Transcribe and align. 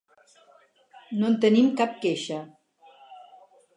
No 1.19 1.29
en 1.31 1.37
tenim 1.45 1.69
cap 1.83 1.93
queixa. 2.07 2.41